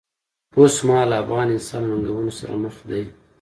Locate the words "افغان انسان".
1.23-1.81